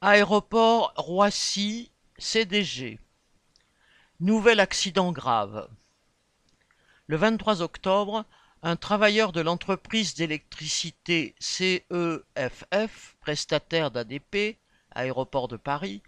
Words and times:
Aéroport 0.00 0.92
Roissy 0.94 1.90
CDG. 2.18 3.00
Nouvel 4.20 4.60
accident 4.60 5.10
grave. 5.10 5.68
Le 7.08 7.16
23 7.16 7.62
octobre, 7.62 8.24
un 8.62 8.76
travailleur 8.76 9.32
de 9.32 9.40
l'entreprise 9.40 10.14
d'électricité 10.14 11.34
CEFF, 11.40 13.16
prestataire 13.20 13.90
d'ADP, 13.90 14.60
Aéroport 14.92 15.48
de 15.48 15.56
Paris, 15.56 16.00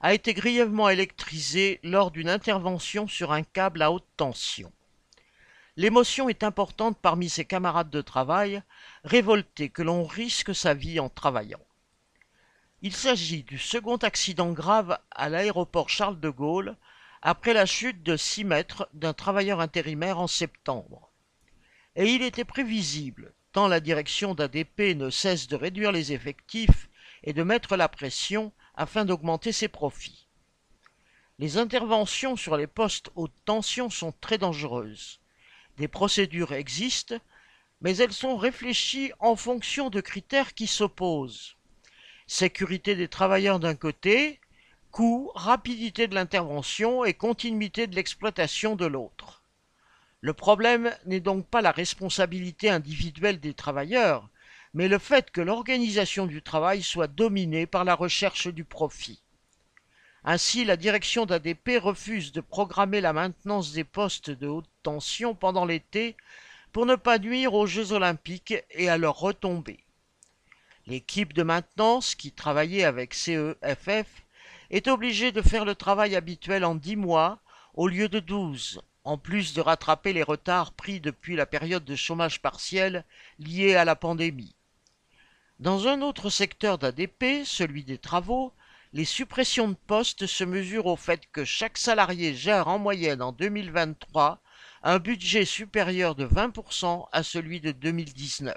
a 0.00 0.14
été 0.14 0.34
grièvement 0.34 0.88
électrisé 0.88 1.80
lors 1.82 2.12
d'une 2.12 2.28
intervention 2.28 3.08
sur 3.08 3.32
un 3.32 3.42
câble 3.42 3.82
à 3.82 3.90
haute 3.90 4.06
tension. 4.16 4.70
L'émotion 5.76 6.28
est 6.28 6.44
importante 6.44 6.96
parmi 7.02 7.28
ses 7.28 7.44
camarades 7.44 7.90
de 7.90 8.02
travail, 8.02 8.62
révoltés 9.02 9.68
que 9.68 9.82
l'on 9.82 10.04
risque 10.04 10.54
sa 10.54 10.74
vie 10.74 11.00
en 11.00 11.08
travaillant. 11.08 11.58
Il 12.84 12.96
s'agit 12.96 13.44
du 13.44 13.58
second 13.58 13.94
accident 13.98 14.50
grave 14.50 14.98
à 15.12 15.28
l'aéroport 15.28 15.88
Charles 15.88 16.18
de 16.18 16.30
Gaulle 16.30 16.76
après 17.22 17.52
la 17.52 17.64
chute 17.64 18.02
de 18.02 18.16
6 18.16 18.42
mètres 18.42 18.88
d'un 18.92 19.12
travailleur 19.12 19.60
intérimaire 19.60 20.18
en 20.18 20.26
septembre. 20.26 21.12
Et 21.94 22.12
il 22.12 22.22
était 22.22 22.44
prévisible, 22.44 23.34
tant 23.52 23.68
la 23.68 23.78
direction 23.78 24.34
d'ADP 24.34 24.96
ne 24.96 25.10
cesse 25.10 25.46
de 25.46 25.54
réduire 25.54 25.92
les 25.92 26.12
effectifs 26.12 26.88
et 27.22 27.32
de 27.32 27.44
mettre 27.44 27.76
la 27.76 27.88
pression 27.88 28.50
afin 28.74 29.04
d'augmenter 29.04 29.52
ses 29.52 29.68
profits. 29.68 30.26
Les 31.38 31.58
interventions 31.58 32.34
sur 32.34 32.56
les 32.56 32.66
postes 32.66 33.10
haute 33.14 33.30
tension 33.44 33.90
sont 33.90 34.12
très 34.20 34.38
dangereuses. 34.38 35.20
Des 35.76 35.86
procédures 35.86 36.52
existent, 36.52 37.14
mais 37.80 37.96
elles 37.98 38.12
sont 38.12 38.36
réfléchies 38.36 39.12
en 39.20 39.36
fonction 39.36 39.88
de 39.88 40.00
critères 40.00 40.52
qui 40.52 40.66
s'opposent 40.66 41.56
sécurité 42.32 42.96
des 42.96 43.08
travailleurs 43.08 43.60
d'un 43.60 43.74
côté, 43.74 44.40
coût, 44.90 45.30
rapidité 45.34 46.08
de 46.08 46.14
l'intervention 46.14 47.04
et 47.04 47.12
continuité 47.12 47.86
de 47.86 47.94
l'exploitation 47.94 48.74
de 48.74 48.86
l'autre. 48.86 49.42
Le 50.22 50.32
problème 50.32 50.94
n'est 51.04 51.20
donc 51.20 51.46
pas 51.46 51.60
la 51.60 51.72
responsabilité 51.72 52.70
individuelle 52.70 53.38
des 53.38 53.52
travailleurs, 53.52 54.30
mais 54.72 54.88
le 54.88 54.98
fait 54.98 55.30
que 55.30 55.42
l'organisation 55.42 56.26
du 56.26 56.40
travail 56.40 56.82
soit 56.82 57.06
dominée 57.06 57.66
par 57.66 57.84
la 57.84 57.94
recherche 57.94 58.48
du 58.48 58.64
profit. 58.64 59.20
Ainsi, 60.24 60.64
la 60.64 60.78
direction 60.78 61.26
d'ADP 61.26 61.78
refuse 61.82 62.32
de 62.32 62.40
programmer 62.40 63.02
la 63.02 63.12
maintenance 63.12 63.72
des 63.72 63.84
postes 63.84 64.30
de 64.30 64.46
haute 64.46 64.70
tension 64.82 65.34
pendant 65.34 65.66
l'été 65.66 66.16
pour 66.72 66.86
ne 66.86 66.94
pas 66.94 67.18
nuire 67.18 67.52
aux 67.52 67.66
Jeux 67.66 67.92
olympiques 67.92 68.54
et 68.70 68.88
à 68.88 68.96
leur 68.96 69.18
retombée. 69.18 69.84
L'équipe 70.86 71.32
de 71.32 71.44
maintenance 71.44 72.16
qui 72.16 72.32
travaillait 72.32 72.84
avec 72.84 73.14
CEFF 73.14 74.24
est 74.70 74.88
obligée 74.88 75.30
de 75.30 75.40
faire 75.40 75.64
le 75.64 75.76
travail 75.76 76.16
habituel 76.16 76.64
en 76.64 76.74
dix 76.74 76.96
mois 76.96 77.38
au 77.74 77.86
lieu 77.86 78.08
de 78.08 78.18
douze, 78.18 78.82
en 79.04 79.16
plus 79.16 79.54
de 79.54 79.60
rattraper 79.60 80.12
les 80.12 80.24
retards 80.24 80.72
pris 80.72 81.00
depuis 81.00 81.36
la 81.36 81.46
période 81.46 81.84
de 81.84 81.94
chômage 81.94 82.42
partiel 82.42 83.04
liée 83.38 83.76
à 83.76 83.84
la 83.84 83.94
pandémie. 83.94 84.56
Dans 85.60 85.86
un 85.86 86.02
autre 86.02 86.30
secteur 86.30 86.78
d'ADP, 86.78 87.44
celui 87.44 87.84
des 87.84 87.98
travaux, 87.98 88.52
les 88.92 89.04
suppressions 89.04 89.68
de 89.68 89.76
postes 89.86 90.26
se 90.26 90.42
mesurent 90.42 90.86
au 90.86 90.96
fait 90.96 91.30
que 91.30 91.44
chaque 91.44 91.78
salarié 91.78 92.34
gère 92.34 92.66
en 92.66 92.80
moyenne 92.80 93.22
en 93.22 93.30
2023 93.30 94.42
un 94.82 94.98
budget 94.98 95.44
supérieur 95.44 96.16
de 96.16 96.26
20% 96.26 97.06
à 97.12 97.22
celui 97.22 97.60
de 97.60 97.70
2019. 97.70 98.56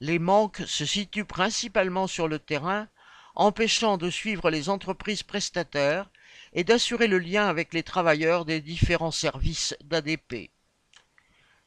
Les 0.00 0.20
manques 0.20 0.62
se 0.66 0.84
situent 0.84 1.24
principalement 1.24 2.06
sur 2.06 2.28
le 2.28 2.38
terrain, 2.38 2.88
empêchant 3.34 3.96
de 3.96 4.10
suivre 4.10 4.48
les 4.48 4.68
entreprises 4.68 5.24
prestataires 5.24 6.08
et 6.52 6.62
d'assurer 6.62 7.08
le 7.08 7.18
lien 7.18 7.46
avec 7.46 7.74
les 7.74 7.82
travailleurs 7.82 8.44
des 8.44 8.60
différents 8.60 9.10
services 9.10 9.76
d'ADP. 9.82 10.50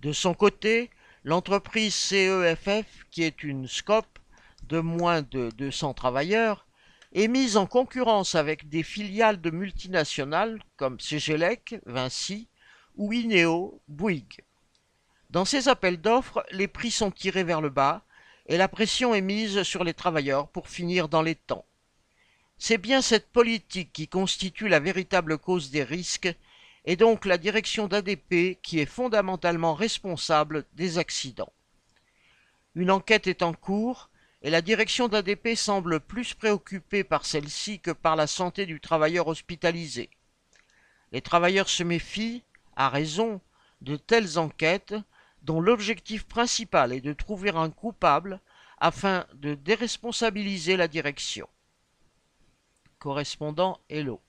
De 0.00 0.12
son 0.12 0.34
côté, 0.34 0.90
l'entreprise 1.22 1.94
CEFF, 1.94 3.06
qui 3.10 3.22
est 3.22 3.44
une 3.44 3.68
SCOP 3.68 4.06
de 4.64 4.80
moins 4.80 5.22
de 5.22 5.50
200 5.56 5.94
travailleurs, 5.94 6.66
est 7.12 7.28
mise 7.28 7.56
en 7.56 7.66
concurrence 7.66 8.34
avec 8.34 8.68
des 8.68 8.82
filiales 8.82 9.40
de 9.40 9.50
multinationales 9.50 10.60
comme 10.76 10.98
CGLEC, 10.98 11.80
Vinci 11.86 12.48
ou 12.96 13.12
Ineo, 13.12 13.80
Bouygues. 13.86 14.42
Dans 15.30 15.44
ces 15.44 15.68
appels 15.68 16.00
d'offres, 16.00 16.44
les 16.50 16.68
prix 16.68 16.90
sont 16.90 17.10
tirés 17.10 17.44
vers 17.44 17.60
le 17.60 17.70
bas 17.70 18.05
et 18.46 18.56
la 18.56 18.68
pression 18.68 19.14
est 19.14 19.20
mise 19.20 19.62
sur 19.62 19.84
les 19.84 19.94
travailleurs 19.94 20.48
pour 20.48 20.68
finir 20.68 21.08
dans 21.08 21.22
les 21.22 21.34
temps. 21.34 21.64
C'est 22.58 22.78
bien 22.78 23.02
cette 23.02 23.28
politique 23.28 23.92
qui 23.92 24.08
constitue 24.08 24.68
la 24.68 24.80
véritable 24.80 25.36
cause 25.36 25.70
des 25.70 25.82
risques 25.82 26.34
et 26.84 26.96
donc 26.96 27.24
la 27.24 27.38
direction 27.38 27.88
d'ADP 27.88 28.58
qui 28.62 28.78
est 28.78 28.86
fondamentalement 28.86 29.74
responsable 29.74 30.64
des 30.74 30.98
accidents. 30.98 31.52
Une 32.74 32.90
enquête 32.90 33.26
est 33.26 33.42
en 33.42 33.52
cours 33.52 34.10
et 34.42 34.50
la 34.50 34.62
direction 34.62 35.08
d'ADP 35.08 35.56
semble 35.56 35.98
plus 35.98 36.34
préoccupée 36.34 37.04
par 37.04 37.26
celle-ci 37.26 37.80
que 37.80 37.90
par 37.90 38.16
la 38.16 38.26
santé 38.26 38.64
du 38.64 38.80
travailleur 38.80 39.26
hospitalisé. 39.26 40.08
Les 41.12 41.20
travailleurs 41.20 41.68
se 41.68 41.82
méfient, 41.82 42.42
à 42.76 42.88
raison, 42.88 43.40
de 43.80 43.96
telles 43.96 44.38
enquêtes 44.38 44.94
dont 45.46 45.60
l'objectif 45.60 46.26
principal 46.26 46.92
est 46.92 47.00
de 47.00 47.12
trouver 47.12 47.50
un 47.50 47.70
coupable 47.70 48.40
afin 48.78 49.26
de 49.34 49.54
déresponsabiliser 49.54 50.76
la 50.76 50.88
direction. 50.88 51.48
Correspondant 52.98 53.78
Hello. 53.88 54.20